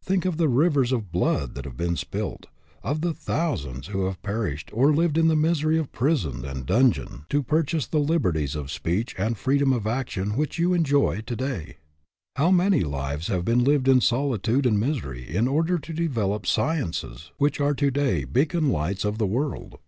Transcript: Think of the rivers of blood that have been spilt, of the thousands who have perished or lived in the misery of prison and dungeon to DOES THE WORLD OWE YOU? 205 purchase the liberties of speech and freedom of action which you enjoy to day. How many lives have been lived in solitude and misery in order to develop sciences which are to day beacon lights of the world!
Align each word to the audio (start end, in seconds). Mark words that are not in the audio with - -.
Think 0.00 0.24
of 0.26 0.36
the 0.36 0.48
rivers 0.48 0.92
of 0.92 1.10
blood 1.10 1.56
that 1.56 1.64
have 1.64 1.76
been 1.76 1.96
spilt, 1.96 2.46
of 2.84 3.00
the 3.00 3.12
thousands 3.12 3.88
who 3.88 4.04
have 4.04 4.22
perished 4.22 4.70
or 4.72 4.94
lived 4.94 5.18
in 5.18 5.26
the 5.26 5.34
misery 5.34 5.76
of 5.76 5.90
prison 5.90 6.44
and 6.44 6.64
dungeon 6.64 6.64
to 6.64 6.92
DOES 6.92 6.94
THE 6.94 7.10
WORLD 7.10 7.16
OWE 7.16 7.16
YOU? 7.16 7.42
205 7.42 7.48
purchase 7.48 7.86
the 7.88 8.12
liberties 8.12 8.54
of 8.54 8.70
speech 8.70 9.14
and 9.18 9.36
freedom 9.36 9.72
of 9.72 9.88
action 9.88 10.36
which 10.36 10.60
you 10.60 10.72
enjoy 10.72 11.22
to 11.22 11.34
day. 11.34 11.78
How 12.36 12.52
many 12.52 12.82
lives 12.84 13.26
have 13.26 13.44
been 13.44 13.64
lived 13.64 13.88
in 13.88 14.00
solitude 14.00 14.66
and 14.66 14.78
misery 14.78 15.28
in 15.34 15.48
order 15.48 15.80
to 15.80 15.92
develop 15.92 16.46
sciences 16.46 17.32
which 17.38 17.58
are 17.58 17.74
to 17.74 17.90
day 17.90 18.22
beacon 18.22 18.68
lights 18.70 19.04
of 19.04 19.18
the 19.18 19.26
world! 19.26 19.80